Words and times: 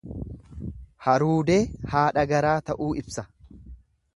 Haruudee 1.07 1.59
haadha 1.91 2.25
garaa 2.33 2.57
ta'uu 2.71 2.91
ibsa. 3.03 3.29